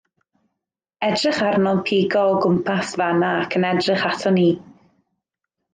Edrych 1.07 1.41
arno'n 1.49 1.81
pigo 1.91 2.23
o 2.31 2.41
gwmpas 2.47 2.97
fan 3.03 3.23
'na 3.25 3.31
ac 3.43 3.61
yn 3.61 3.69
edrych 3.73 4.11
aton 4.13 4.37
ni. 4.43 4.49